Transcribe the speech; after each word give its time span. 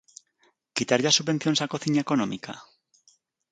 ¿Quitarlle 0.75 1.09
as 1.09 1.17
subvencións 1.19 1.61
á 1.63 1.65
Cociña 1.73 2.03
económica? 2.05 2.51